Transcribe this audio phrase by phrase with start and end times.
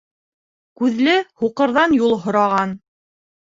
[0.81, 1.13] Күҙле
[1.43, 2.77] һуҡырҙан юл һораған.